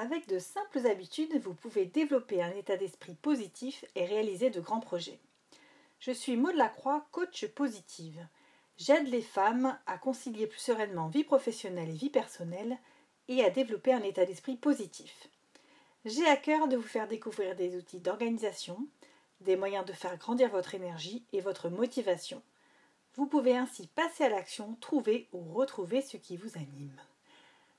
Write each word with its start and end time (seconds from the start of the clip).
Avec 0.00 0.28
de 0.28 0.38
simples 0.38 0.86
habitudes, 0.86 1.40
vous 1.42 1.54
pouvez 1.54 1.84
développer 1.84 2.40
un 2.40 2.52
état 2.52 2.76
d'esprit 2.76 3.14
positif 3.14 3.84
et 3.96 4.04
réaliser 4.04 4.48
de 4.48 4.60
grands 4.60 4.78
projets. 4.78 5.18
Je 5.98 6.12
suis 6.12 6.36
Maud 6.36 6.54
Lacroix, 6.54 7.08
coach 7.10 7.46
positive. 7.48 8.24
J'aide 8.76 9.08
les 9.08 9.22
femmes 9.22 9.76
à 9.86 9.98
concilier 9.98 10.46
plus 10.46 10.60
sereinement 10.60 11.08
vie 11.08 11.24
professionnelle 11.24 11.88
et 11.88 11.94
vie 11.94 12.10
personnelle 12.10 12.78
et 13.26 13.44
à 13.44 13.50
développer 13.50 13.92
un 13.92 14.04
état 14.04 14.24
d'esprit 14.24 14.54
positif. 14.54 15.26
J'ai 16.04 16.28
à 16.28 16.36
cœur 16.36 16.68
de 16.68 16.76
vous 16.76 16.82
faire 16.82 17.08
découvrir 17.08 17.56
des 17.56 17.74
outils 17.74 17.98
d'organisation, 17.98 18.78
des 19.40 19.56
moyens 19.56 19.84
de 19.84 19.92
faire 19.92 20.16
grandir 20.16 20.48
votre 20.50 20.76
énergie 20.76 21.24
et 21.32 21.40
votre 21.40 21.70
motivation. 21.70 22.40
Vous 23.14 23.26
pouvez 23.26 23.56
ainsi 23.56 23.88
passer 23.88 24.22
à 24.22 24.28
l'action, 24.28 24.76
trouver 24.80 25.26
ou 25.32 25.54
retrouver 25.54 26.02
ce 26.02 26.16
qui 26.16 26.36
vous 26.36 26.56
anime. 26.56 26.94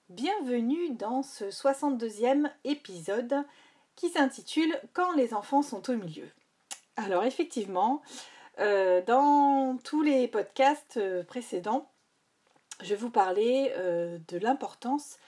Bienvenue 0.09 0.95
dans 0.95 1.21
ce 1.21 1.45
62e 1.45 2.49
épisode 2.63 3.45
qui 3.95 4.09
s'intitule 4.09 4.75
Quand 4.93 5.11
les 5.11 5.35
enfants 5.35 5.61
sont 5.61 5.87
au 5.87 5.95
milieu. 5.95 6.27
Alors 6.95 7.25
effectivement, 7.25 8.01
euh, 8.57 9.03
dans 9.05 9.77
tous 9.83 10.01
les 10.01 10.27
podcasts 10.27 10.97
euh, 10.97 11.23
précédents, 11.23 11.87
je 12.81 12.95
vous 12.95 13.11
parlais 13.11 13.71
euh, 13.77 14.17
de 14.29 14.39
l'importance 14.39 15.19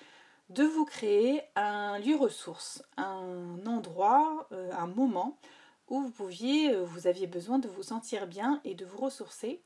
de 0.50 0.64
vous 0.64 0.86
créer 0.86 1.44
un 1.56 2.00
lieu 2.00 2.16
ressource, 2.16 2.82
un 2.98 3.60
endroit, 3.68 4.50
un 4.52 4.88
moment 4.88 5.38
où 5.90 6.02
vous 6.02 6.10
pouviez, 6.10 6.76
vous 6.76 7.06
aviez 7.06 7.28
besoin 7.28 7.60
de 7.60 7.68
vous 7.68 7.84
sentir 7.84 8.26
bien 8.26 8.60
et 8.66 8.74
de 8.74 8.86
vous 8.86 8.98
ressourcer, 8.98 9.62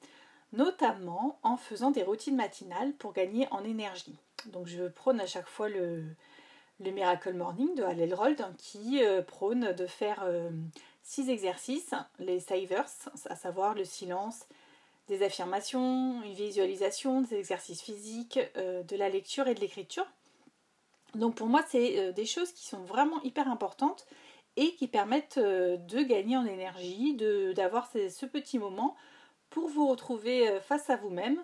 notamment 0.51 1.39
en 1.41 1.55
faisant 1.55 1.91
des 1.91 2.03
routines 2.03 2.35
matinales 2.35 2.91
pour 2.91 3.13
gagner 3.13 3.47
en 3.51 3.63
énergie. 3.63 4.17
Donc 4.47 4.67
je 4.67 4.83
prône 4.87 5.19
à 5.19 5.25
chaque 5.25 5.47
fois 5.47 5.69
le, 5.69 6.03
Miracle 6.79 7.33
Morning 7.33 7.73
de 7.75 7.83
Hal 7.83 7.99
Elrold 7.99 8.43
qui 8.57 9.03
euh, 9.03 9.21
prône 9.21 9.73
de 9.73 9.85
faire 9.85 10.23
euh, 10.23 10.49
six 11.03 11.29
exercices, 11.29 11.93
les 12.19 12.39
savers, 12.39 12.85
à 13.29 13.35
savoir 13.35 13.75
le 13.75 13.85
silence, 13.85 14.45
des 15.07 15.23
affirmations, 15.23 16.21
une 16.23 16.33
visualisation, 16.33 17.21
des 17.21 17.35
exercices 17.35 17.81
physiques, 17.81 18.39
euh, 18.57 18.83
de 18.83 18.95
la 18.97 19.09
lecture 19.09 19.47
et 19.47 19.55
de 19.55 19.61
l'écriture. 19.61 20.05
Donc 21.13 21.35
pour 21.35 21.47
moi, 21.47 21.63
c'est 21.69 22.11
des 22.11 22.25
choses 22.25 22.51
qui 22.51 22.65
sont 22.65 22.83
vraiment 22.83 23.21
hyper 23.21 23.47
importantes 23.47 24.05
et 24.57 24.75
qui 24.75 24.87
permettent 24.87 25.39
de 25.39 26.03
gagner 26.03 26.35
en 26.35 26.45
énergie, 26.45 27.15
d'avoir 27.55 27.89
ce 27.89 28.25
petit 28.25 28.59
moment 28.59 28.97
pour 29.49 29.69
vous 29.69 29.87
retrouver 29.87 30.59
face 30.59 30.89
à 30.89 30.97
vous-même, 30.97 31.41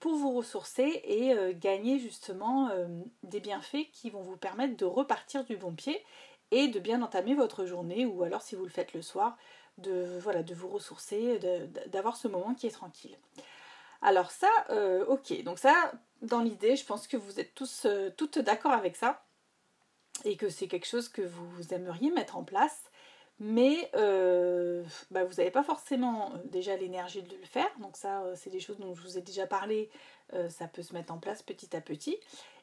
pour 0.00 0.16
vous 0.16 0.32
ressourcer 0.32 1.02
et 1.04 1.32
euh, 1.34 1.52
gagner 1.54 1.98
justement 1.98 2.70
euh, 2.70 2.86
des 3.22 3.40
bienfaits 3.40 3.90
qui 3.92 4.10
vont 4.10 4.22
vous 4.22 4.36
permettre 4.36 4.76
de 4.76 4.86
repartir 4.86 5.44
du 5.44 5.56
bon 5.56 5.74
pied 5.74 6.02
et 6.50 6.68
de 6.68 6.80
bien 6.80 7.02
entamer 7.02 7.34
votre 7.34 7.66
journée 7.66 8.06
ou 8.06 8.22
alors 8.24 8.42
si 8.42 8.56
vous 8.56 8.64
le 8.64 8.70
faites 8.70 8.94
le 8.94 9.02
soir, 9.02 9.36
de, 9.78 10.18
voilà, 10.20 10.42
de 10.42 10.54
vous 10.54 10.68
ressourcer, 10.68 11.38
d'avoir 11.86 12.16
ce 12.16 12.28
moment 12.28 12.54
qui 12.54 12.66
est 12.66 12.72
tranquille. 12.72 13.16
Alors 14.02 14.30
ça, 14.30 14.50
euh, 14.70 15.04
ok, 15.06 15.42
donc 15.44 15.58
ça, 15.58 15.92
dans 16.22 16.40
l'idée, 16.40 16.74
je 16.74 16.84
pense 16.84 17.06
que 17.06 17.16
vous 17.16 17.38
êtes 17.38 17.54
tous 17.54 17.86
toutes 18.16 18.38
d'accord 18.38 18.72
avec 18.72 18.96
ça 18.96 19.22
et 20.24 20.36
que 20.36 20.48
c'est 20.48 20.66
quelque 20.66 20.86
chose 20.86 21.08
que 21.08 21.22
vous 21.22 21.72
aimeriez 21.72 22.10
mettre 22.10 22.36
en 22.36 22.42
place 22.42 22.90
mais 23.40 23.90
euh, 23.96 24.84
bah, 25.10 25.24
vous 25.24 25.34
n'avez 25.36 25.50
pas 25.50 25.62
forcément 25.62 26.30
euh, 26.34 26.38
déjà 26.44 26.76
l'énergie 26.76 27.22
de 27.22 27.36
le 27.36 27.46
faire. 27.46 27.70
Donc 27.80 27.96
ça, 27.96 28.20
euh, 28.20 28.34
c'est 28.36 28.50
des 28.50 28.60
choses 28.60 28.78
dont 28.78 28.94
je 28.94 29.00
vous 29.00 29.18
ai 29.18 29.22
déjà 29.22 29.46
parlé, 29.46 29.90
ça 30.48 30.68
peut 30.68 30.82
se 30.82 30.94
mettre 30.94 31.12
en 31.12 31.18
place 31.18 31.42
petit 31.42 31.74
à 31.74 31.80
petit. 31.80 32.16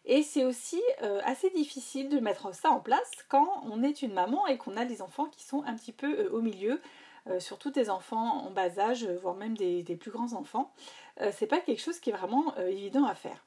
Et 0.05 0.23
c'est 0.23 0.45
aussi 0.45 0.81
assez 1.25 1.49
difficile 1.49 2.07
de 2.07 2.17
mettre 2.17 2.55
ça 2.55 2.69
en 2.69 2.79
place 2.79 3.11
quand 3.27 3.61
on 3.69 3.83
est 3.83 4.01
une 4.03 4.13
maman 4.13 4.47
et 4.47 4.57
qu'on 4.57 4.77
a 4.77 4.85
des 4.85 5.01
enfants 5.01 5.25
qui 5.25 5.43
sont 5.43 5.63
un 5.63 5.75
petit 5.75 5.91
peu 5.91 6.29
au 6.29 6.39
milieu, 6.39 6.79
surtout 7.39 7.69
des 7.69 7.89
enfants 7.89 8.45
en 8.45 8.51
bas 8.51 8.79
âge, 8.79 9.05
voire 9.21 9.35
même 9.35 9.57
des, 9.57 9.83
des 9.83 9.97
plus 9.97 10.11
grands 10.11 10.31
enfants. 10.31 10.71
c'est 11.33 11.45
pas 11.45 11.59
quelque 11.59 11.81
chose 11.81 11.99
qui 11.99 12.09
est 12.09 12.13
vraiment 12.13 12.55
évident 12.55 13.03
à 13.03 13.15
faire. 13.15 13.43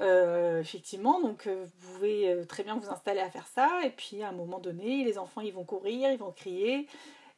Euh, 0.00 0.60
effectivement, 0.60 1.20
donc 1.20 1.48
euh, 1.48 1.64
vous 1.64 1.92
pouvez 1.94 2.30
euh, 2.30 2.44
très 2.44 2.62
bien 2.62 2.76
vous 2.76 2.88
installer 2.88 3.18
à 3.18 3.30
faire 3.30 3.48
ça, 3.48 3.80
et 3.84 3.90
puis 3.90 4.22
à 4.22 4.28
un 4.28 4.32
moment 4.32 4.60
donné, 4.60 5.04
les 5.04 5.18
enfants 5.18 5.40
ils 5.40 5.52
vont 5.52 5.64
courir, 5.64 6.12
ils 6.12 6.18
vont 6.18 6.30
crier, 6.30 6.86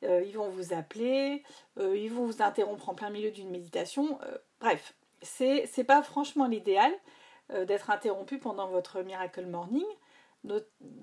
ils 0.02 0.32
vont 0.32 0.48
vous 0.48 0.72
appeler, 0.72 1.42
ils 1.78 2.10
vont 2.10 2.24
vous 2.24 2.40
interrompre 2.40 2.88
en 2.88 2.94
plein 2.94 3.10
milieu 3.10 3.30
d'une 3.30 3.50
méditation. 3.50 4.18
bref, 4.58 4.94
c'est, 5.20 5.84
pas 5.86 6.02
franchement 6.02 6.46
l'idéal 6.46 6.90
d'être 7.66 7.90
interrompu 7.90 8.38
pendant 8.38 8.66
votre 8.68 9.02
Miracle 9.02 9.44
Morning, 9.44 9.84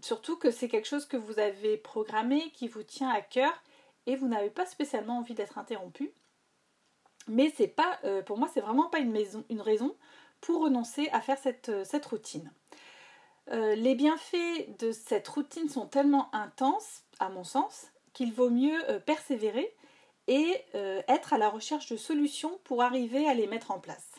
surtout 0.01 0.35
que 0.35 0.49
c'est 0.49 0.67
quelque 0.67 0.87
chose 0.87 1.05
que 1.05 1.15
vous 1.15 1.37
avez 1.37 1.77
programmé, 1.77 2.49
qui 2.55 2.67
vous 2.67 2.81
tient 2.81 3.11
à 3.11 3.21
cœur, 3.21 3.53
et 4.07 4.15
vous 4.15 4.27
n'avez 4.27 4.49
pas 4.49 4.65
spécialement 4.65 5.19
envie 5.19 5.35
d'être 5.35 5.59
interrompu. 5.59 6.11
Mais 7.27 7.53
c'est 7.55 7.67
pas, 7.67 7.99
pour 8.25 8.39
moi, 8.39 8.49
c'est 8.51 8.61
vraiment 8.61 8.89
pas 8.89 8.97
une, 8.97 9.11
maison, 9.11 9.43
une 9.51 9.61
raison 9.61 9.95
pour 10.41 10.63
renoncer 10.63 11.09
à 11.11 11.21
faire 11.21 11.37
cette, 11.37 11.69
euh, 11.69 11.83
routine. 12.09 12.51
Euh, 13.51 13.75
les 13.75 13.95
bienfaits 13.95 14.77
de 14.79 14.91
cette 14.91 15.27
routine 15.27 15.69
sont 15.69 15.87
tellement 15.87 16.33
intenses, 16.33 17.03
à 17.19 17.29
mon 17.29 17.43
sens, 17.43 17.87
qu'il 18.13 18.33
vaut 18.33 18.49
mieux 18.49 18.77
euh, 18.89 18.99
persévérer 18.99 19.73
et 20.29 20.61
être 21.07 21.31
à 21.31 21.37
la 21.37 21.47
recherche 21.47 21.87
de 21.87 21.95
solutions 21.95 22.59
pour 22.65 22.83
arriver 22.83 23.25
à 23.29 23.33
les 23.33 23.47
mettre 23.47 23.71
en 23.71 23.79
place. 23.79 24.11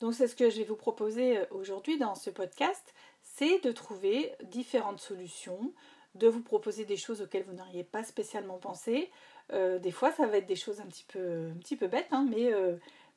Donc 0.00 0.12
c'est 0.12 0.26
ce 0.26 0.34
que 0.34 0.50
je 0.50 0.58
vais 0.58 0.64
vous 0.64 0.74
proposer 0.74 1.38
aujourd'hui 1.52 1.96
dans 1.96 2.16
ce 2.16 2.28
podcast, 2.28 2.92
c'est 3.22 3.60
de 3.60 3.70
trouver 3.70 4.32
différentes 4.42 4.98
solutions, 4.98 5.72
de 6.16 6.26
vous 6.26 6.42
proposer 6.42 6.84
des 6.84 6.96
choses 6.96 7.22
auxquelles 7.22 7.44
vous 7.44 7.52
n'auriez 7.52 7.84
pas 7.84 8.02
spécialement 8.02 8.58
pensé. 8.58 9.12
des 9.52 9.92
fois, 9.92 10.10
ça 10.10 10.26
va 10.26 10.38
être 10.38 10.46
des 10.46 10.56
choses 10.56 10.80
un 10.80 10.86
petit 10.86 11.04
peu, 11.06 11.86
bêtes, 11.86 12.08
hein, 12.10 12.26
mais 12.28 12.50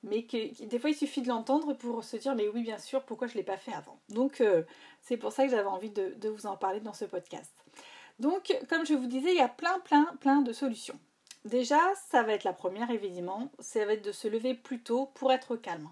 mais 0.08 0.24
que, 0.24 0.64
des 0.66 0.80
fois 0.80 0.90
il 0.90 0.96
suffit 0.96 1.22
de 1.22 1.28
l'entendre 1.28 1.74
pour 1.74 2.04
se 2.04 2.18
dire 2.18 2.36
mais 2.36 2.48
oui 2.48 2.62
bien 2.62 2.78
sûr 2.78 3.04
pourquoi 3.04 3.28
je 3.28 3.34
ne 3.34 3.38
l'ai 3.38 3.44
pas 3.44 3.58
fait 3.58 3.74
avant? 3.74 4.00
Donc 4.10 4.42
euh, 4.42 4.64
c'est 5.02 5.18
pour 5.18 5.32
ça 5.32 5.46
que 5.46 5.52
j'avais 5.52 5.68
envie 5.68 5.90
de, 5.90 6.30
vous 6.30 6.46
en 6.46 6.58
parler 6.58 6.80
dans 6.80 6.94
ce 6.94 7.06
podcast. 7.06 7.52
Donc 8.20 8.56
comme 8.70 8.86
je 8.86 8.94
vous 8.94 9.08
disais 9.08 9.32
il 9.32 9.38
y 9.38 9.42
a 9.42 9.50
plein 9.50 9.80
plein 9.80 10.06
plein 10.20 10.42
de 10.42 10.54
solutions. 10.54 11.00
Déjà 11.46 11.80
ça 12.10 12.24
va 12.24 12.34
être 12.34 12.44
la 12.44 12.54
première 12.54 12.90
évidemment, 12.92 13.52
ça 13.60 13.86
va 13.86 13.94
être 13.94 14.06
de 14.06 14.12
se 14.12 14.28
lever 14.28 14.54
plus 14.54 14.82
tôt 14.82 15.10
pour 15.14 15.32
être 15.32 15.56
calme. 15.56 15.90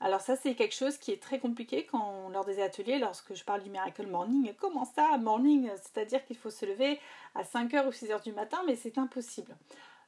Alors 0.00 0.20
ça 0.20 0.36
c'est 0.36 0.54
quelque 0.54 0.74
chose 0.74 0.98
qui 0.98 1.12
est 1.12 1.22
très 1.22 1.38
compliqué 1.38 1.86
lors 2.32 2.44
des 2.44 2.60
ateliers, 2.60 2.98
lorsque 2.98 3.34
je 3.34 3.44
parle 3.44 3.62
du 3.62 3.70
Miracle 3.70 4.06
Morning, 4.06 4.52
comment 4.60 4.84
ça, 4.84 5.16
morning, 5.18 5.70
c'est-à-dire 5.76 6.24
qu'il 6.24 6.36
faut 6.36 6.50
se 6.50 6.66
lever 6.66 7.00
à 7.34 7.42
5h 7.42 7.86
ou 7.86 7.90
6h 7.90 8.22
du 8.22 8.32
matin, 8.32 8.62
mais 8.66 8.76
c'est 8.76 8.98
impossible. 8.98 9.56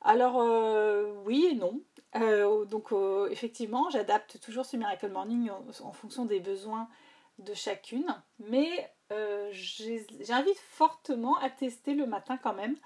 Alors 0.03 0.41
euh, 0.41 1.13
oui 1.25 1.49
et 1.51 1.55
non. 1.55 1.81
Euh, 2.17 2.65
donc 2.65 2.93
euh, 2.93 3.29
effectivement, 3.31 3.91
j'adapte 3.91 4.41
toujours 4.41 4.65
ce 4.65 4.77
Miracle 4.77 5.09
Morning 5.11 5.51
en, 5.83 5.93
fonction 5.93 6.25
des 6.25 6.41
besoins 6.41 6.89
de 7.39 7.53
chacune, 7.53 8.07
mais 8.39 8.91
j'invite 9.51 10.59
fortement 10.59 11.37
à 11.39 11.51
tester 11.51 11.95
le 11.95 12.07
matin 12.07 12.39
quand 12.39 12.55
même, 12.55 12.77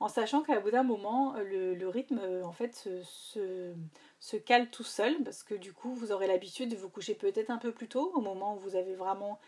en 0.00 0.08
sachant 0.08 0.42
qu'à 0.42 0.58
bout 0.60 0.72
d'un 0.72 0.82
moment, 0.82 1.34
le, 1.38 1.88
rythme 1.88 2.20
en 2.44 2.52
fait 2.52 2.74
se, 2.74 3.72
se, 4.18 4.36
cale 4.36 4.68
tout 4.70 4.82
seul, 4.82 5.22
parce 5.22 5.44
que 5.44 5.54
du 5.54 5.72
coup, 5.72 5.94
vous 5.94 6.10
aurez 6.10 6.26
l'habitude 6.26 6.70
de 6.70 6.76
vous 6.76 6.88
coucher 6.88 7.14
peut-être 7.14 7.50
un 7.50 7.58
peu 7.58 7.72
plus 7.72 7.88
tôt, 7.88 8.10
au 8.14 8.20
moment 8.20 8.56
où 8.56 8.58
vous 8.58 8.74
avez 8.74 8.94
vraiment 8.94 9.38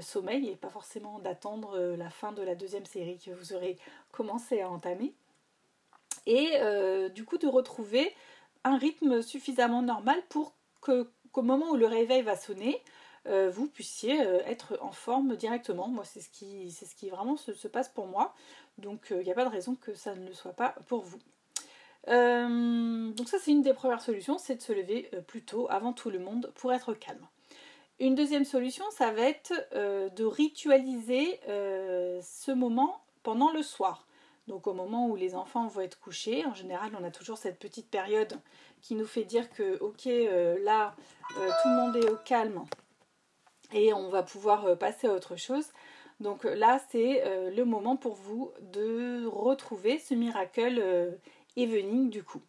sommeil, 0.00 0.48
et 0.48 0.56
pas 0.56 0.70
forcément 0.70 1.20
d'attendre 1.20 1.78
la 1.78 2.10
fin 2.10 2.32
de 2.32 2.42
la 2.42 2.56
deuxième 2.56 2.86
série 2.86 3.18
que 3.18 3.30
vous 3.30 3.52
aurez 3.52 3.78
commencé 4.10 4.60
à 4.60 4.68
entamer 4.68 5.14
et 6.30 6.50
euh, 6.60 7.08
du 7.08 7.24
coup 7.24 7.38
de 7.38 7.48
retrouver 7.48 8.14
un 8.62 8.78
rythme 8.78 9.20
suffisamment 9.20 9.82
normal 9.82 10.22
pour 10.28 10.54
que 10.80 11.10
qu'au 11.32 11.42
moment 11.42 11.70
où 11.70 11.76
le 11.76 11.86
réveil 11.86 12.22
va 12.22 12.36
sonner, 12.36 12.82
euh, 13.26 13.50
vous 13.50 13.68
puissiez 13.68 14.20
euh, 14.20 14.40
être 14.46 14.78
en 14.80 14.90
forme 14.90 15.36
directement. 15.36 15.86
Moi, 15.86 16.04
c'est 16.04 16.20
ce 16.20 16.28
qui, 16.28 16.72
c'est 16.72 16.86
ce 16.86 16.96
qui 16.96 17.08
vraiment 17.08 17.36
se, 17.36 17.68
passe 17.68 17.88
pour 17.88 18.06
moi. 18.06 18.34
Donc, 18.78 19.08
il 19.10 19.24
n'y 19.24 19.30
a 19.30 19.34
pas 19.34 19.44
de 19.44 19.50
raison 19.50 19.76
que 19.76 19.94
ça 19.94 20.14
ne 20.14 20.26
le 20.26 20.32
soit 20.32 20.52
pas 20.52 20.74
pour 20.86 21.02
vous. 21.02 21.18
donc 22.06 23.28
ça, 23.28 23.38
c'est 23.40 23.50
une 23.50 23.62
des 23.62 23.74
premières 23.74 24.00
solutions, 24.00 24.38
c'est 24.38 24.56
de 24.56 24.62
se 24.62 24.72
lever 24.72 25.10
plus 25.28 25.44
tôt, 25.44 25.66
avant 25.70 25.92
tout 25.92 26.10
le 26.10 26.18
monde, 26.18 26.52
pour 26.56 26.72
être 26.72 26.94
calme. 26.94 27.26
Une 28.00 28.14
deuxième 28.16 28.44
solution, 28.44 28.84
ça 28.90 29.12
va 29.12 29.22
être 29.22 29.52
de 29.72 30.24
ritualiser 30.24 31.38
ce 31.46 32.50
moment 32.50 33.02
pendant 33.22 33.52
le 33.52 33.62
soir. 33.62 34.06
Donc 34.46 34.66
au 34.66 34.74
moment 34.74 35.08
où 35.08 35.16
les 35.16 35.34
enfants 35.34 35.66
vont 35.68 35.82
être 35.82 36.00
couchés, 36.00 36.44
en 36.44 36.54
général 36.54 36.90
on 36.98 37.04
a 37.04 37.10
toujours 37.10 37.38
cette 37.38 37.58
petite 37.58 37.88
période 37.88 38.40
qui 38.82 38.94
nous 38.94 39.06
fait 39.06 39.24
dire 39.24 39.50
que 39.50 39.78
ok 39.80 40.06
euh, 40.06 40.58
là 40.64 40.94
euh, 41.38 41.48
tout 41.62 41.68
le 41.68 41.76
monde 41.76 41.96
est 41.96 42.10
au 42.10 42.16
calme 42.16 42.64
et 43.72 43.92
on 43.92 44.08
va 44.08 44.22
pouvoir 44.22 44.64
euh, 44.66 44.74
passer 44.74 45.06
à 45.06 45.12
autre 45.12 45.36
chose. 45.36 45.66
Donc 46.18 46.44
là 46.44 46.80
c'est 46.90 47.22
le 47.50 47.64
moment 47.64 47.96
pour 47.96 48.14
vous 48.14 48.52
de 48.60 49.24
retrouver 49.26 49.98
ce 49.98 50.12
miracle 50.12 51.18
evening 51.56 52.10
du 52.10 52.22
coup. 52.22 52.42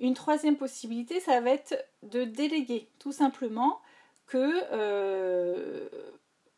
Une 0.00 0.14
troisième 0.14 0.56
possibilité 0.56 1.20
ça 1.20 1.40
va 1.40 1.50
être 1.50 1.76
de 2.02 2.24
déléguer 2.24 2.88
tout 2.98 3.12
simplement 3.12 3.80
que 4.26 4.48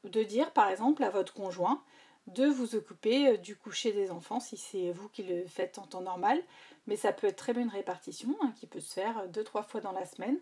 de 0.05 0.23
dire 0.23 0.51
par 0.53 0.71
exemple 0.71 1.05
à 1.05 1.11
votre 1.11 1.35
conjoint 1.35 1.83
de 2.27 2.47
vous 2.47 2.75
occuper 2.75 3.39
du 3.39 3.57
coucher 3.57 3.93
des 3.93 4.11
enfants 4.11 4.41
si 4.41 4.57
c'est 4.57 4.91
vous 4.91 5.09
qui 5.09 5.23
le 5.23 5.47
faites 5.47 5.79
en 5.79 5.87
temps 5.87 6.01
normal. 6.01 6.41
Mais 6.87 6.97
ça 6.97 7.13
peut 7.13 7.27
être 7.27 7.37
très 7.37 7.53
bien 7.53 7.63
une 7.63 7.69
répartition 7.69 8.37
hein, 8.43 8.53
qui 8.57 8.67
peut 8.67 8.81
se 8.81 8.93
faire 8.93 9.29
deux, 9.29 9.45
trois 9.45 9.63
fois 9.63 9.81
dans 9.81 9.93
la 9.93 10.05
semaine 10.05 10.39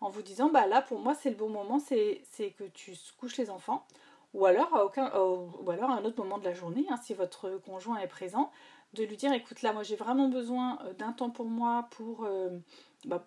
en 0.00 0.10
vous 0.10 0.22
disant 0.22 0.50
bah 0.50 0.66
là 0.66 0.82
pour 0.82 0.98
moi 0.98 1.14
c'est 1.14 1.30
le 1.30 1.36
bon 1.36 1.48
moment, 1.48 1.78
c'est 1.78 2.22
que 2.58 2.64
tu 2.64 2.94
couches 3.18 3.36
les 3.36 3.50
enfants. 3.50 3.86
Ou 4.34 4.44
alors, 4.44 4.74
à 4.76 4.84
aucun, 4.84 5.10
ou 5.16 5.70
alors 5.70 5.88
à 5.88 5.94
un 5.94 6.04
autre 6.04 6.22
moment 6.22 6.36
de 6.36 6.44
la 6.44 6.52
journée, 6.52 6.84
hein, 6.90 6.98
si 7.02 7.14
votre 7.14 7.58
conjoint 7.64 7.96
est 7.98 8.08
présent, 8.08 8.50
de 8.92 9.04
lui 9.04 9.16
dire 9.16 9.32
écoute 9.32 9.62
là 9.62 9.72
moi 9.72 9.82
j'ai 9.82 9.96
vraiment 9.96 10.28
besoin 10.28 10.78
d'un 10.98 11.12
temps 11.12 11.30
pour 11.30 11.46
moi 11.46 11.88
pour 11.92 12.26
bah, 13.06 13.24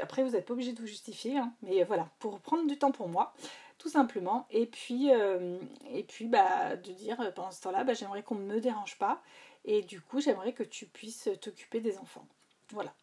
après, 0.00 0.22
vous 0.22 0.30
n'êtes 0.30 0.46
pas 0.46 0.52
obligé 0.52 0.72
de 0.72 0.80
vous 0.80 0.86
justifier, 0.86 1.36
hein, 1.36 1.52
mais 1.62 1.82
voilà, 1.84 2.08
pour 2.20 2.38
prendre 2.40 2.66
du 2.66 2.78
temps 2.78 2.92
pour 2.92 3.08
moi, 3.08 3.34
tout 3.78 3.88
simplement. 3.88 4.46
Et 4.50 4.66
puis, 4.66 5.10
euh, 5.12 5.58
et 5.90 6.02
puis 6.02 6.26
bah, 6.26 6.76
de 6.76 6.92
dire 6.92 7.20
euh, 7.20 7.30
pendant 7.30 7.50
ce 7.50 7.62
temps-là, 7.62 7.84
bah, 7.84 7.94
j'aimerais 7.94 8.22
qu'on 8.22 8.36
ne 8.36 8.44
me 8.44 8.60
dérange 8.60 8.98
pas. 8.98 9.22
Et 9.64 9.82
du 9.82 10.00
coup, 10.00 10.20
j'aimerais 10.20 10.52
que 10.52 10.62
tu 10.62 10.86
puisses 10.86 11.28
t'occuper 11.40 11.80
des 11.80 11.98
enfants. 11.98 12.26
Voilà. 12.72 12.94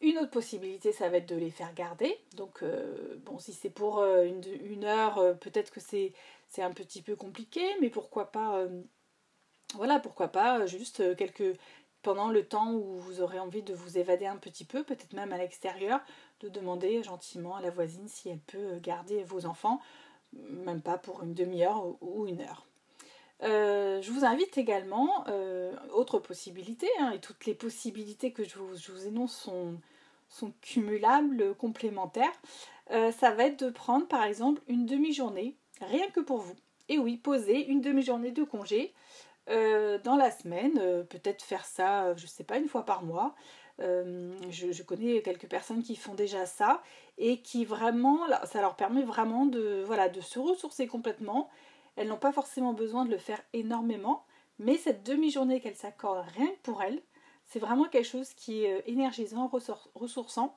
Une 0.00 0.18
autre 0.18 0.30
possibilité, 0.30 0.92
ça 0.92 1.08
va 1.08 1.18
être 1.18 1.28
de 1.28 1.36
les 1.36 1.50
faire 1.50 1.74
garder. 1.74 2.16
Donc, 2.36 2.62
euh, 2.62 3.16
bon, 3.24 3.38
si 3.38 3.52
c'est 3.52 3.70
pour 3.70 4.02
une, 4.04 4.42
une, 4.62 4.84
heure, 4.84 5.38
peut-être 5.40 5.72
que 5.72 5.80
c'est 5.80 6.12
un 6.58 6.70
petit 6.70 7.02
peu 7.02 7.16
compliqué, 7.16 7.62
mais 7.80 7.90
pourquoi 7.90 8.30
pas, 8.30 8.64
voilà, 9.74 9.98
pourquoi 9.98 10.28
pas 10.28 10.66
juste 10.66 11.16
quelques, 11.16 11.58
pendant 12.02 12.28
le 12.28 12.44
temps 12.46 12.72
où 12.72 12.96
vous 12.98 13.20
aurez 13.20 13.38
envie 13.38 13.62
de 13.62 13.74
vous 13.74 13.98
évader 13.98 14.26
un 14.26 14.36
petit 14.36 14.64
peu, 14.64 14.84
peut-être 14.84 15.12
même 15.12 15.32
à 15.32 15.38
l'extérieur, 15.38 16.00
de 16.40 16.48
demander 16.48 17.02
gentiment 17.02 17.56
à 17.56 17.60
la 17.60 17.70
voisine 17.70 18.08
si 18.08 18.28
elle 18.28 18.38
peut 18.38 18.78
garder 18.78 19.24
vos 19.24 19.46
enfants, 19.46 19.80
même 20.32 20.82
pas 20.82 20.98
pour 20.98 21.22
une 21.22 21.34
demi-heure 21.34 21.84
ou 22.00 22.26
une 22.26 22.40
heure. 22.40 22.68
Euh, 23.44 24.02
je 24.02 24.10
vous 24.10 24.24
invite 24.24 24.58
également, 24.58 25.24
euh, 25.28 25.72
autre 25.92 26.18
possibilité, 26.18 26.88
hein, 26.98 27.12
et 27.12 27.20
toutes 27.20 27.46
les 27.46 27.54
possibilités 27.54 28.32
que 28.32 28.44
je 28.44 28.58
vous, 28.58 29.06
énonce 29.06 29.36
sont, 29.36 30.52
cumulables, 30.60 31.54
complémentaires, 31.54 32.32
euh, 32.90 33.12
ça 33.12 33.30
va 33.30 33.44
être 33.44 33.64
de 33.64 33.70
prendre 33.70 34.06
par 34.08 34.24
exemple 34.24 34.60
une 34.66 34.86
demi-journée, 34.86 35.56
rien 35.80 36.08
que 36.10 36.20
pour 36.20 36.38
vous. 36.38 36.56
Et 36.88 36.98
oui, 36.98 37.16
poser 37.16 37.66
une 37.66 37.80
demi-journée 37.80 38.32
de 38.32 38.44
congé 38.44 38.94
dans 40.04 40.16
la 40.16 40.30
semaine, 40.30 40.74
peut-être 41.06 41.42
faire 41.42 41.64
ça, 41.64 42.14
je 42.16 42.24
ne 42.24 42.28
sais 42.28 42.44
pas, 42.44 42.58
une 42.58 42.68
fois 42.68 42.84
par 42.84 43.02
mois. 43.02 43.34
Je, 43.78 44.82
connais 44.82 45.22
quelques 45.22 45.48
personnes 45.48 45.82
qui 45.82 45.96
font 45.96 46.14
déjà 46.14 46.46
ça 46.46 46.82
et 47.16 47.40
qui 47.40 47.64
vraiment, 47.64 48.20
ça 48.44 48.60
leur 48.60 48.76
permet 48.76 49.02
vraiment 49.02 49.46
de, 49.46 49.82
voilà, 49.86 50.08
de 50.08 50.20
se 50.20 50.38
ressourcer 50.38 50.86
complètement. 50.86 51.48
Elles 51.96 52.08
n'ont 52.08 52.16
pas 52.16 52.32
forcément 52.32 52.72
besoin 52.72 53.04
de 53.04 53.10
le 53.10 53.18
faire 53.18 53.40
énormément, 53.52 54.24
mais 54.58 54.76
cette 54.76 55.04
demi-journée 55.04 55.60
qu'elles 55.60 55.76
s'accordent 55.76 56.26
rien 56.34 56.46
que 56.46 56.60
pour 56.62 56.82
elles, 56.82 57.00
c'est 57.46 57.58
vraiment 57.58 57.84
quelque 57.84 58.06
chose 58.06 58.34
qui 58.34 58.64
est 58.64 58.82
énergisant, 58.86 59.50
ressourçant. 59.94 60.56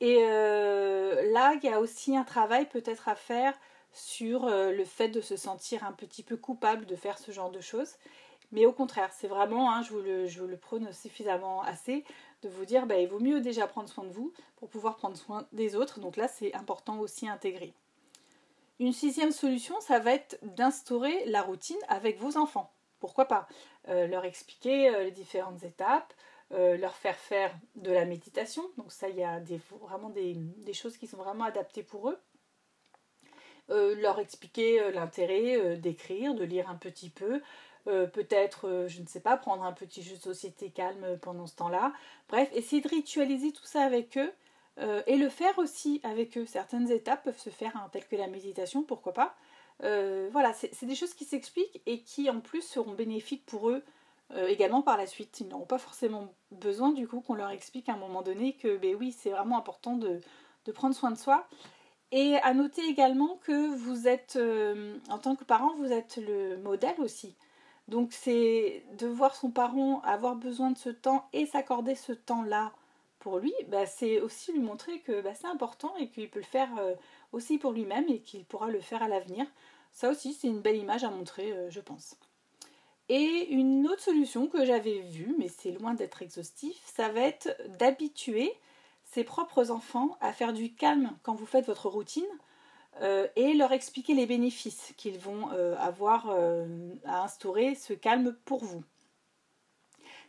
Et 0.00 0.16
là, 0.20 1.54
il 1.54 1.64
y 1.64 1.68
a 1.68 1.80
aussi 1.80 2.16
un 2.16 2.24
travail 2.24 2.68
peut-être 2.68 3.08
à 3.08 3.14
faire 3.14 3.54
sur 3.92 4.44
euh, 4.44 4.72
le 4.72 4.84
fait 4.84 5.08
de 5.08 5.20
se 5.20 5.36
sentir 5.36 5.84
un 5.84 5.92
petit 5.92 6.22
peu 6.22 6.36
coupable 6.36 6.86
de 6.86 6.96
faire 6.96 7.18
ce 7.18 7.30
genre 7.30 7.50
de 7.50 7.60
choses. 7.60 7.94
Mais 8.50 8.66
au 8.66 8.72
contraire, 8.72 9.10
c'est 9.12 9.28
vraiment, 9.28 9.72
hein, 9.72 9.82
je, 9.82 9.92
vous 9.92 10.46
le, 10.46 10.56
prône 10.56 10.92
suffisamment 10.92 11.62
assez, 11.62 12.04
de 12.42 12.48
vous 12.48 12.64
dire, 12.64 12.86
bah, 12.86 12.98
il 12.98 13.08
vaut 13.08 13.20
mieux 13.20 13.40
déjà 13.40 13.66
prendre 13.66 13.88
soin 13.88 14.04
de 14.04 14.12
vous 14.12 14.32
pour 14.56 14.68
pouvoir 14.68 14.96
prendre 14.96 15.16
soin 15.16 15.46
des 15.52 15.76
autres. 15.76 16.00
Donc 16.00 16.16
là, 16.16 16.28
c'est 16.28 16.54
important 16.54 16.98
aussi 16.98 17.28
intégrer. 17.28 17.72
Une 18.78 18.92
sixième 18.92 19.32
solution, 19.32 19.80
ça 19.80 19.98
va 19.98 20.12
être 20.12 20.38
d'instaurer 20.42 21.24
la 21.26 21.42
routine 21.42 21.78
avec 21.88 22.18
vos 22.18 22.36
enfants. 22.36 22.72
Pourquoi 23.00 23.26
pas? 23.26 23.46
Euh, 23.88 24.06
Leur 24.06 24.24
expliquer 24.24 24.88
euh, 24.88 25.04
les 25.04 25.10
différentes 25.10 25.62
étapes, 25.64 26.12
leur 26.50 26.94
faire 26.94 27.16
faire 27.16 27.54
de 27.76 27.90
la 27.90 28.04
méditation. 28.04 28.62
Donc 28.76 28.92
ça, 28.92 29.08
il 29.08 29.16
y 29.16 29.24
a 29.24 29.40
vraiment 29.80 30.10
des, 30.10 30.36
choses 30.74 30.98
qui 30.98 31.06
sont 31.06 31.16
vraiment 31.16 31.44
adaptées 31.44 31.82
pour 31.82 32.10
eux. 32.10 32.18
Euh, 33.70 33.94
leur 33.94 34.18
expliquer 34.18 34.80
euh, 34.80 34.90
l'intérêt 34.90 35.56
euh, 35.56 35.76
d'écrire, 35.76 36.34
de 36.34 36.42
lire 36.42 36.68
un 36.68 36.74
petit 36.74 37.08
peu, 37.08 37.40
peut-être, 37.84 38.86
je 38.88 39.00
ne 39.00 39.06
sais 39.06 39.20
pas, 39.20 39.36
prendre 39.36 39.64
un 39.64 39.72
petit 39.72 40.02
jeu 40.02 40.16
de 40.16 40.22
société 40.22 40.70
calme 40.70 41.18
pendant 41.20 41.46
ce 41.46 41.56
temps-là. 41.56 41.92
Bref, 42.28 42.48
essayer 42.52 42.82
de 42.82 42.88
ritualiser 42.88 43.52
tout 43.52 43.64
ça 43.64 43.82
avec 43.82 44.16
eux 44.18 44.32
et 45.06 45.16
le 45.16 45.28
faire 45.28 45.58
aussi 45.58 46.00
avec 46.02 46.38
eux. 46.38 46.46
Certaines 46.46 46.90
étapes 46.90 47.24
peuvent 47.24 47.38
se 47.38 47.50
faire, 47.50 47.76
hein, 47.76 47.88
telles 47.92 48.06
que 48.06 48.16
la 48.16 48.28
méditation, 48.28 48.82
pourquoi 48.82 49.12
pas. 49.12 49.34
voilà, 49.80 50.52
c'est 50.52 50.86
des 50.86 50.94
choses 50.94 51.14
qui 51.14 51.24
s'expliquent 51.24 51.82
et 51.86 52.02
qui 52.02 52.30
en 52.30 52.40
plus 52.40 52.62
seront 52.62 52.92
bénéfiques 52.94 53.44
pour 53.46 53.68
eux 53.70 53.82
également 54.48 54.82
par 54.82 54.96
la 54.96 55.06
suite. 55.06 55.40
Ils 55.40 55.48
n'auront 55.48 55.66
pas 55.66 55.78
forcément 55.78 56.32
besoin 56.50 56.92
du 56.92 57.06
coup 57.08 57.20
qu'on 57.20 57.34
leur 57.34 57.50
explique 57.50 57.88
à 57.88 57.94
un 57.94 57.98
moment 57.98 58.22
donné 58.22 58.54
que 58.54 58.76
ben 58.76 58.94
oui, 58.98 59.12
c'est 59.12 59.30
vraiment 59.30 59.58
important 59.58 59.96
de, 59.96 60.20
prendre 60.72 60.94
soin 60.94 61.10
de 61.10 61.18
soi 61.18 61.46
et 62.12 62.36
à 62.36 62.52
noter 62.52 62.82
également 62.86 63.38
que 63.42 63.74
vous 63.74 64.06
êtes, 64.06 64.36
euh, 64.36 64.94
en 65.08 65.18
tant 65.18 65.34
que 65.34 65.44
parent, 65.44 65.74
vous 65.76 65.92
êtes 65.92 66.18
le 66.18 66.58
modèle 66.58 67.00
aussi. 67.00 67.34
Donc 67.88 68.12
c'est 68.12 68.84
de 68.98 69.06
voir 69.06 69.34
son 69.34 69.50
parent 69.50 70.00
avoir 70.02 70.36
besoin 70.36 70.70
de 70.70 70.78
ce 70.78 70.90
temps 70.90 71.28
et 71.32 71.46
s'accorder 71.46 71.94
ce 71.94 72.12
temps-là 72.12 72.72
pour 73.22 73.38
lui, 73.38 73.52
bah, 73.68 73.86
c'est 73.86 74.20
aussi 74.20 74.52
lui 74.52 74.60
montrer 74.60 74.98
que 75.00 75.20
bah, 75.20 75.32
c'est 75.34 75.46
important 75.46 75.94
et 75.96 76.08
qu'il 76.08 76.28
peut 76.28 76.40
le 76.40 76.44
faire 76.44 76.68
euh, 76.78 76.94
aussi 77.30 77.56
pour 77.56 77.70
lui-même 77.70 78.08
et 78.08 78.18
qu'il 78.18 78.44
pourra 78.44 78.68
le 78.68 78.80
faire 78.80 79.02
à 79.02 79.08
l'avenir. 79.08 79.46
Ça 79.92 80.10
aussi, 80.10 80.32
c'est 80.32 80.48
une 80.48 80.60
belle 80.60 80.76
image 80.76 81.04
à 81.04 81.10
montrer, 81.10 81.52
euh, 81.52 81.70
je 81.70 81.80
pense. 81.80 82.16
Et 83.08 83.48
une 83.50 83.86
autre 83.86 84.02
solution 84.02 84.48
que 84.48 84.64
j'avais 84.64 85.00
vue, 85.00 85.36
mais 85.38 85.48
c'est 85.48 85.70
loin 85.70 85.94
d'être 85.94 86.22
exhaustif, 86.22 86.80
ça 86.84 87.10
va 87.10 87.20
être 87.20 87.56
d'habituer 87.78 88.52
ses 89.04 89.22
propres 89.22 89.70
enfants 89.70 90.16
à 90.20 90.32
faire 90.32 90.52
du 90.52 90.74
calme 90.74 91.12
quand 91.22 91.34
vous 91.34 91.46
faites 91.46 91.66
votre 91.66 91.88
routine 91.88 92.24
euh, 93.00 93.26
et 93.36 93.54
leur 93.54 93.72
expliquer 93.72 94.14
les 94.14 94.26
bénéfices 94.26 94.92
qu'ils 94.96 95.18
vont 95.18 95.50
euh, 95.52 95.74
avoir 95.78 96.28
euh, 96.28 96.66
à 97.04 97.24
instaurer 97.24 97.74
ce 97.74 97.94
calme 97.94 98.36
pour 98.44 98.64
vous. 98.64 98.84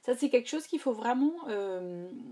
Ça, 0.02 0.16
c'est 0.16 0.30
quelque 0.30 0.50
chose 0.50 0.68
qu'il 0.68 0.80
faut 0.80 0.92
vraiment 0.92 1.34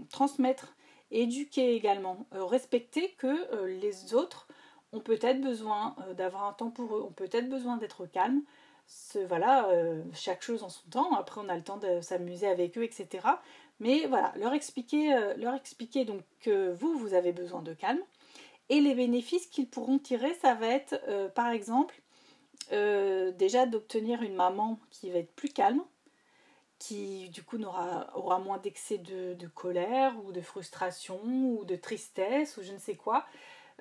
transmettre, 0.10 0.76
éduquer 1.10 1.74
également, 1.74 2.26
respecter 2.34 3.12
que 3.18 3.66
les 3.66 4.14
autres 4.14 4.50
ont 4.92 5.00
peut-être 5.00 5.40
besoin 5.40 5.96
d'avoir 6.18 6.44
un 6.44 6.52
temps 6.52 6.70
pour 6.70 6.98
eux, 6.98 7.02
ont 7.02 7.14
peut-être 7.14 7.48
besoin 7.48 7.78
d'être 7.78 8.06
calmes. 8.06 8.42
voilà, 9.30 9.70
chaque 10.14 10.42
chose 10.42 10.64
en 10.64 10.70
son 10.70 10.86
temps. 10.90 11.14
Après, 11.14 11.40
on 11.40 11.48
a 11.48 11.56
le 11.56 11.64
temps 11.64 11.78
de 11.78 12.02
s'amuser 12.02 12.46
avec 12.46 12.78
eux, 12.78 12.84
etc. 12.84 13.26
Mais 13.80 14.06
voilà, 14.06 14.34
leur 14.36 14.52
expliquer, 14.52 15.18
leur 15.38 15.54
expliquer 15.54 16.04
donc 16.04 16.24
que 16.42 16.74
vous, 16.74 17.00
vous 17.00 17.14
avez 17.14 17.32
besoin 17.32 17.62
de 17.62 17.74
calme. 17.74 18.02
Et 18.72 18.80
les 18.80 18.96
bénéfices 18.96 19.48
qu'ils 19.48 19.68
pourront 19.68 20.00
tirer, 20.00 20.34
ça 20.36 20.56
va 20.56 20.68
être 20.68 20.96
euh, 21.10 21.28
par 21.28 21.50
exemple 21.50 22.02
euh, 22.72 23.32
déjà 23.34 23.66
d'obtenir 23.66 24.22
une 24.22 24.34
maman 24.34 24.80
qui 24.90 25.12
va 25.12 25.20
être 25.20 25.36
plus 25.36 25.50
calme, 25.50 25.84
qui 26.80 27.28
du 27.32 27.44
coup 27.44 27.62
aura 27.62 28.40
moins 28.40 28.60
d'excès 28.60 28.98
de, 28.98 29.48
colère 29.54 30.16
ou 30.24 30.32
de 30.32 30.40
frustration 30.40 31.20
ou 31.22 31.66
de 31.66 31.76
tristesse 31.76 32.56
ou 32.56 32.64
je 32.64 32.72
ne 32.72 32.78
sais 32.78 32.96
quoi. 32.96 33.26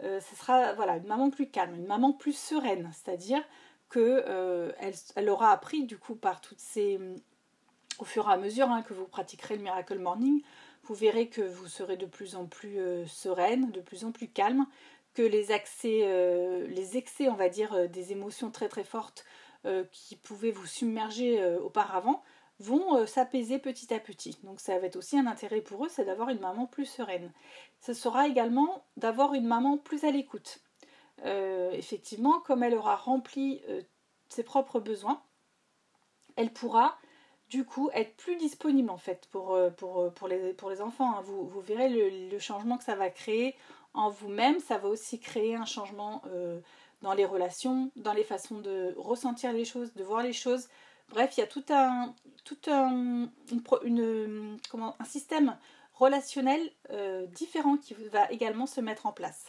ce 0.03 0.37
sera 0.37 0.75
voilà 0.75 0.97
une 0.97 1.07
maman 1.07 1.31
plus 1.31 1.49
calme, 1.49 1.77
une 1.77 1.87
maman 1.87 2.13
plus 2.13 2.37
sereine, 2.37 2.91
c'est-à-dire 2.93 3.45
que 3.89 4.75
elle, 5.15 5.31
aura 5.31 5.53
appris 5.53 5.85
du 5.85 5.99
coup 5.99 6.17
par 6.17 6.41
toutes 6.41 6.59
ces 6.59 6.99
au 8.01 8.05
fur 8.05 8.29
et 8.29 8.33
à 8.33 8.37
mesure 8.37 8.71
hein, 8.71 8.83
que 8.83 8.95
vous 8.95 9.07
pratiquerez 9.07 9.57
le 9.57 9.63
Miracle 9.63 9.99
Morning, 9.99 10.43
vous 10.85 10.95
verrez 10.95 11.29
que 11.29 11.43
vous 11.43 11.69
serez 11.69 11.97
de 11.97 12.07
plus 12.07 12.35
en 12.35 12.47
plus 12.47 12.79
euh, 12.79 13.07
sereine, 13.07 13.71
de 13.71 13.81
plus 13.81 14.05
en 14.05 14.13
plus 14.13 14.29
calme, 14.29 14.67
que 15.15 15.23
les 15.23 15.53
accès, 15.53 16.01
euh, 16.05 16.67
les 16.69 16.97
excès, 16.97 17.29
on 17.29 17.35
va 17.35 17.49
dire, 17.49 17.73
euh, 17.75 17.87
des 17.87 18.13
émotions 18.13 18.51
très 18.51 18.69
très 18.69 18.85
fortes 18.85 19.25
qui 19.93 20.17
pouvaient 20.17 20.53
vous 20.53 20.65
submerger 20.65 21.45
auparavant 21.57 22.23
vont 22.61 23.07
s'apaiser 23.07 23.59
petit 23.59 23.93
à 23.93 24.01
petit. 24.01 24.39
Donc 24.43 24.59
ça 24.59 24.79
va 24.79 24.87
être 24.87 24.97
aussi 24.97 25.19
un 25.19 25.27
intérêt 25.27 25.61
pour 25.61 25.85
eux, 25.85 25.91
c'est 25.91 26.07
d'avoir 26.07 26.31
une 26.31 26.41
maman 26.41 26.65
plus 26.65 26.87
sereine. 26.87 27.31
Ce 27.83 27.93
sera 27.93 28.27
également 28.27 28.87
d'avoir 28.97 29.35
une 29.35 29.47
maman 29.47 29.77
plus 29.77 30.05
à 30.05 30.11
l'écoute. 30.11 30.63
effectivement, 31.73 32.41
comme 32.41 32.63
elle 32.63 32.75
aura 32.75 32.97
rempli 32.97 33.61
ses 34.31 34.45
propres 34.45 34.81
besoins, 34.81 35.23
elle 36.37 36.55
pourra 36.55 36.99
du 37.51 37.65
coup 37.65 37.91
être 37.93 38.17
plus 38.17 38.37
disponible 38.37 38.91
en 38.91 38.97
fait 38.97 39.27
pour, 39.31 39.55
euh, 39.55 39.71
euh, 39.83 40.53
les, 40.71 40.81
enfants. 40.81 41.17
Hein. 41.17 41.23
Vous, 41.25 41.61
verrez 41.61 41.89
le, 42.31 42.39
changement 42.39 42.79
que 42.79 42.85
ça 42.85 42.95
va 42.95 43.11
créer 43.11 43.57
en 43.93 44.09
vous-même. 44.09 44.61
Ça 44.61 44.79
va 44.79 44.89
aussi 44.89 45.19
créer 45.19 45.57
un 45.57 45.65
changement 45.65 46.23
euh, 46.27 46.61
dans 47.03 47.13
les 47.13 47.25
relations, 47.25 47.91
dans 47.97 48.13
les 48.13 48.23
façons 48.23 48.61
de 48.61 48.95
ressentir 48.97 49.53
les 49.53 49.65
choses, 49.65 49.93
de 49.95 50.05
voir 50.05 50.23
les 50.23 50.33
choses. 50.33 50.69
Bref, 51.09 51.37
il 51.37 51.41
y 51.41 51.43
a 51.43 51.47
tout 51.49 51.65
un, 51.71 52.15
tout 52.45 52.59
un 52.69 53.29
système 55.05 55.57
relationnel 55.95 56.71
différent 57.33 57.77
qui 57.77 57.95
va 58.13 58.31
également 58.31 58.67
se 58.67 58.81
mettre 58.81 59.07
en 59.07 59.13
place. 59.13 59.47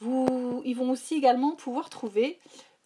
Vous, 0.00 0.60
ils 0.66 0.76
vont 0.76 0.90
aussi 0.90 1.14
également 1.14 1.52
pouvoir 1.52 1.88
trouver 1.88 2.38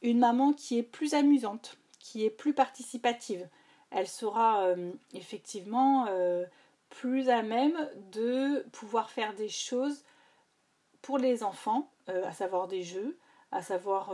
une 0.03 0.21
maman 0.21 0.53
qui 0.53 0.79
est 0.79 0.85
plus 0.85 1.15
amusante, 1.15 1.79
qui 1.99 2.25
est 2.25 2.31
plus 2.31 2.53
participative. 2.53 3.49
Elle 3.91 4.09
sera 4.09 4.75
effectivement 5.15 6.07
plus 6.91 7.29
à 7.29 7.43
même 7.43 7.89
de 8.13 8.67
pouvoir 8.73 9.11
faire 9.11 9.35
des 9.35 9.49
choses 9.49 10.05
pour 11.03 11.19
les 11.19 11.43
enfants, 11.43 11.91
à 12.09 12.33
savoir 12.33 12.69
des 12.69 12.83
jeux, 12.83 13.17
à 13.53 13.63
savoir 13.63 14.13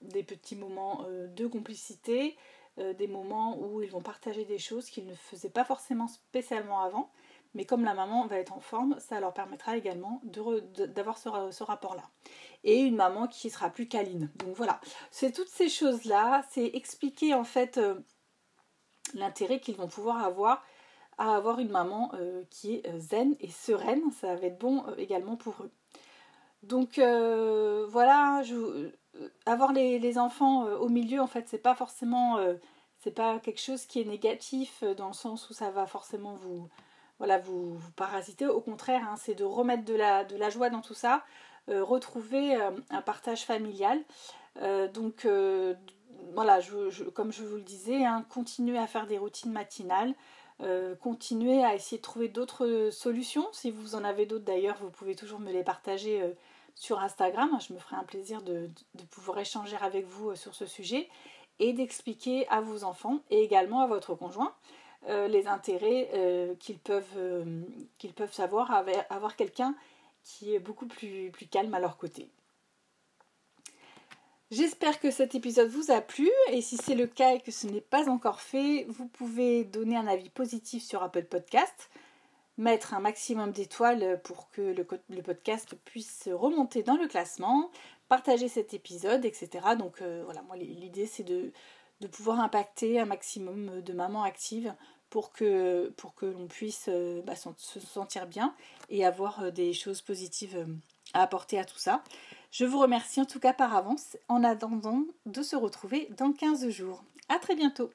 des 0.00 0.22
petits 0.22 0.56
moments 0.56 1.04
de 1.08 1.46
complicité, 1.46 2.36
des 2.76 3.08
moments 3.08 3.58
où 3.58 3.82
ils 3.82 3.90
vont 3.90 4.00
partager 4.00 4.44
des 4.44 4.58
choses 4.58 4.88
qu'ils 4.88 5.06
ne 5.06 5.14
faisaient 5.14 5.50
pas 5.50 5.64
forcément 5.64 6.06
spécialement 6.06 6.80
avant. 6.80 7.10
Mais 7.54 7.64
comme 7.64 7.84
la 7.84 7.94
maman 7.94 8.26
va 8.26 8.38
être 8.38 8.52
en 8.52 8.60
forme, 8.60 8.98
ça 9.00 9.20
leur 9.20 9.32
permettra 9.32 9.76
également 9.76 10.20
d'avoir 10.24 11.18
ce, 11.18 11.62
rapport-là. 11.62 12.04
Et 12.64 12.80
une 12.80 12.96
maman 12.96 13.26
qui 13.26 13.50
sera 13.50 13.70
plus 13.70 13.88
câline. 13.88 14.30
Donc 14.36 14.54
voilà, 14.54 14.80
c'est 15.10 15.32
toutes 15.32 15.48
ces 15.48 15.68
choses-là, 15.68 16.44
c'est 16.50 16.66
expliquer 16.66 17.34
en 17.34 17.44
fait 17.44 17.78
euh, 17.78 17.94
l'intérêt 19.14 19.60
qu'ils 19.60 19.76
vont 19.76 19.88
pouvoir 19.88 20.24
avoir 20.24 20.64
à 21.18 21.34
avoir 21.34 21.58
une 21.58 21.70
maman 21.70 22.12
euh, 22.14 22.44
qui 22.50 22.76
est 22.76 22.88
euh, 22.88 22.98
zen 22.98 23.34
et 23.40 23.50
sereine. 23.50 24.02
Ça 24.12 24.36
va 24.36 24.46
être 24.46 24.58
bon 24.58 24.84
également 24.98 25.36
pour 25.36 25.54
eux. 25.62 25.70
Donc 26.62 26.98
voilà, 26.98 28.42
avoir 29.46 29.72
les, 29.72 30.18
enfants 30.18 30.64
au 30.64 30.88
milieu, 30.88 31.20
en 31.20 31.28
fait, 31.28 31.48
c'est 31.48 31.62
pas 31.62 31.76
forcément, 31.76 32.36
c'est 32.98 33.12
pas 33.12 33.38
quelque 33.38 33.60
chose 33.60 33.86
qui 33.86 34.00
est 34.00 34.04
négatif 34.04 34.82
dans 34.96 35.06
le 35.06 35.12
sens 35.12 35.48
où 35.50 35.52
ça 35.52 35.70
va 35.70 35.86
forcément 35.86 36.34
vous, 36.34 36.68
voilà, 37.18 37.38
vous, 37.38 37.78
parasiter. 37.96 38.46
Au 38.46 38.60
contraire, 38.60 39.02
hein, 39.08 39.14
c'est 39.16 39.34
de 39.34 39.44
remettre 39.44 39.84
de 39.84 39.94
la, 39.94 40.24
de 40.24 40.36
la 40.36 40.50
joie 40.50 40.70
dans 40.70 40.80
tout 40.80 40.94
ça, 40.94 41.24
euh, 41.68 41.84
retrouver 41.84 42.56
euh, 42.56 42.70
un 42.90 43.02
partage 43.02 43.44
familial. 43.44 44.00
Euh, 44.62 44.88
donc 44.88 45.26
voilà, 46.34 46.60
comme 47.14 47.32
je 47.32 47.44
vous 47.44 47.56
le 47.56 47.62
disais, 47.62 48.04
hein, 48.04 48.24
continuez 48.30 48.78
à 48.78 48.86
faire 48.86 49.06
des 49.06 49.18
routines 49.18 49.52
matinales. 49.52 50.14
continuez 51.00 51.64
à 51.64 51.74
essayer 51.74 51.98
de 51.98 52.02
trouver 52.02 52.28
d'autres 52.28 52.90
solutions. 52.90 53.46
Si 53.52 53.70
vous 53.70 53.94
en 53.94 54.04
avez 54.04 54.26
d'autres 54.26 54.44
d'ailleurs, 54.44 54.76
vous 54.80 54.90
pouvez 54.90 55.14
toujours 55.14 55.40
me 55.40 55.52
les 55.52 55.62
partager 55.62 56.34
sur 56.78 57.00
Instagram. 57.00 57.58
Je 57.66 57.74
me 57.74 57.78
ferai 57.78 57.96
un 57.96 58.04
plaisir 58.04 58.42
de, 58.42 58.70
pouvoir 59.10 59.38
échanger 59.38 59.76
avec 59.80 60.06
vous 60.06 60.34
sur 60.34 60.54
ce 60.54 60.66
sujet 60.66 61.08
et 61.58 61.72
d'expliquer 61.72 62.48
à 62.48 62.60
vos 62.60 62.84
enfants 62.84 63.20
et 63.30 63.42
également 63.42 63.80
à 63.80 63.86
votre 63.86 64.14
conjoint 64.14 64.54
euh, 65.08 65.28
les 65.28 65.46
intérêts 65.46 66.10
euh, 66.14 66.54
qu'ils 66.56 66.78
peuvent, 66.78 67.04
euh, 67.16 67.62
qu'ils 67.98 68.12
peuvent 68.12 68.34
avoir 68.38 69.36
quelqu'un 69.36 69.74
qui 70.22 70.54
est 70.54 70.58
beaucoup 70.58 70.86
plus 70.86 71.32
calme 71.50 71.74
à 71.74 71.80
leur 71.80 71.96
côté. 71.96 72.30
J'espère 74.50 74.98
que 74.98 75.10
cet 75.10 75.34
épisode 75.34 75.68
vous 75.68 75.90
a 75.90 76.00
plu 76.00 76.30
et 76.50 76.62
si 76.62 76.78
c'est 76.78 76.94
le 76.94 77.06
cas 77.06 77.34
et 77.34 77.40
que 77.40 77.50
ce 77.50 77.66
n'est 77.66 77.82
pas 77.82 78.08
encore 78.08 78.40
fait, 78.40 78.86
vous 78.88 79.06
pouvez 79.06 79.64
donner 79.64 79.96
un 79.96 80.06
avis 80.06 80.30
positif 80.30 80.82
sur 80.82 81.02
Apple 81.02 81.24
Podcast, 81.24 81.90
mettre 82.56 82.94
un 82.94 83.00
maximum 83.00 83.52
d'étoiles 83.52 84.20
pour 84.24 84.50
que 84.50 84.62
le, 84.62 85.22
podcast 85.22 85.74
puisse 85.84 86.28
remonter 86.32 86.82
dans 86.82 86.96
le 86.96 87.06
classement, 87.06 87.70
partager 88.08 88.48
cet 88.48 88.72
épisode, 88.72 89.26
etc. 89.26 89.48
Donc 89.78 90.00
voilà, 90.24 90.40
moi 90.42 90.56
l'idée 90.56 91.06
c'est 91.06 91.24
de, 91.24 91.52
de 92.00 92.06
pouvoir 92.06 92.40
impacter 92.40 92.98
un 92.98 93.04
maximum 93.04 93.82
de 93.82 93.92
mamans 93.92 94.22
actives 94.22 94.74
pour 95.10 95.32
que, 95.32 95.88
pour 95.96 96.14
que 96.14 96.26
l'on 96.26 96.46
puisse 96.46 96.86
euh, 96.88 97.22
bah, 97.22 97.34
se 97.36 97.80
sentir 97.80 98.26
bien 98.26 98.54
et 98.90 99.04
avoir 99.04 99.42
euh, 99.42 99.50
des 99.50 99.72
choses 99.72 100.02
positives 100.02 100.56
euh, 100.56 100.66
à 101.14 101.22
apporter 101.22 101.58
à 101.58 101.64
tout 101.64 101.78
ça. 101.78 102.02
Je 102.50 102.64
vous 102.64 102.78
remercie 102.78 103.20
en 103.20 103.26
tout 103.26 103.40
cas 103.40 103.52
par 103.52 103.76
avance 103.76 104.16
en 104.28 104.42
attendant 104.42 105.04
de 105.26 105.42
se 105.42 105.54
retrouver 105.54 106.08
dans 106.16 106.32
15 106.32 106.68
jours. 106.70 107.04
À 107.28 107.38
très 107.38 107.54
bientôt 107.54 107.90